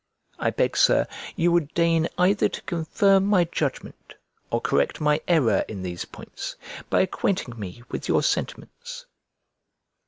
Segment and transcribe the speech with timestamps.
[0.39, 1.05] I beg, Sir,
[1.35, 4.15] you would deign either to confirm my judgment
[4.49, 6.55] or correct my error in these points,
[6.89, 9.05] by acquainting me with your sentiments.